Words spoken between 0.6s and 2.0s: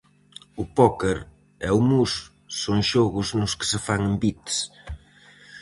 O póker e o